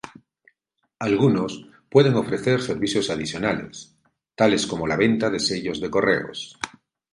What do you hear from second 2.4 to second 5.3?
servicios adicionales, tales como la venta